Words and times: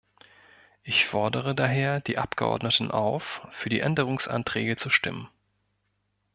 Ich 0.81 1.05
fordere 1.05 1.53
daher 1.53 1.99
die 2.01 2.17
Abgeordneten 2.17 2.89
auf, 2.89 3.47
für 3.51 3.69
die 3.69 3.81
Änderungsanträge 3.81 4.75
zu 4.75 4.89
stimmen. 4.89 5.29